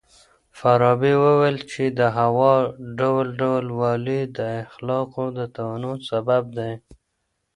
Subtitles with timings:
[0.57, 2.53] فارابي وويل چي د هوا
[2.99, 6.73] ډول ډول والی د اخلاقو د تنوع سبب دی.